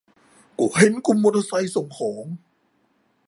[0.59, 2.25] ก็เห็นกลุ่มมอเตอร์ไซค์ส่งของ